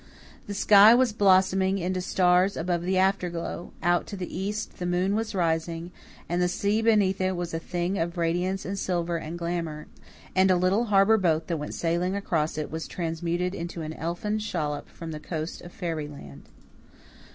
The 0.47 0.55
sky 0.55 0.95
was 0.95 1.13
blossoming 1.13 1.77
into 1.77 2.01
stars 2.01 2.57
above 2.57 2.81
the 2.81 2.97
afterglow; 2.97 3.71
out 3.83 4.07
to 4.07 4.15
the 4.17 4.35
east 4.35 4.79
the 4.79 4.87
moon 4.87 5.13
was 5.13 5.35
rising, 5.35 5.91
and 6.27 6.41
the 6.41 6.47
sea 6.47 6.81
beneath 6.81 7.21
it 7.21 7.35
was 7.35 7.53
a 7.53 7.59
thing 7.59 7.99
of 7.99 8.17
radiance 8.17 8.65
and 8.65 8.79
silver 8.79 9.17
and 9.17 9.37
glamour; 9.37 9.85
and 10.35 10.49
a 10.49 10.55
little 10.55 10.85
harbour 10.85 11.17
boat 11.17 11.45
that 11.45 11.57
went 11.57 11.75
sailing 11.75 12.15
across 12.15 12.57
it 12.57 12.71
was 12.71 12.87
transmuted 12.87 13.53
into 13.53 13.83
an 13.83 13.93
elfin 13.93 14.39
shallop 14.39 14.89
from 14.89 15.11
the 15.11 15.19
coast 15.19 15.61
of 15.61 15.71
fairyland. 15.71 16.49